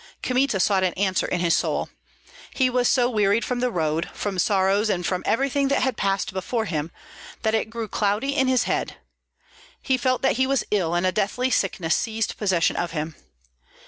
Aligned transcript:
Kmita 0.23 0.59
sought 0.59 0.83
an 0.83 0.93
answer 0.95 1.27
in 1.27 1.41
his 1.41 1.55
soul. 1.55 1.87
He 2.55 2.71
was 2.71 2.89
so 2.89 3.07
wearied 3.07 3.45
from 3.45 3.59
the 3.59 3.69
road, 3.69 4.09
from 4.15 4.39
sorrows, 4.39 4.89
and 4.89 5.05
from 5.05 5.21
everything 5.27 5.67
that 5.67 5.83
had 5.83 5.95
passed 5.95 6.33
before 6.33 6.65
him, 6.65 6.89
that 7.43 7.53
it 7.53 7.69
grew 7.69 7.87
cloudy 7.87 8.35
in 8.35 8.47
his 8.47 8.63
head. 8.63 8.97
He 9.79 9.97
felt 9.97 10.23
that 10.23 10.37
he 10.37 10.47
was 10.47 10.63
ill 10.71 10.95
and 10.95 11.05
a 11.05 11.11
deathly 11.11 11.51
sickness 11.51 11.95
seized 11.95 12.35
possession 12.39 12.75
of 12.77 12.93
him. 12.93 13.13